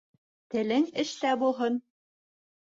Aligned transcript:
Телең 0.53 0.87
эштә 1.05 1.35
булһын. 1.45 1.81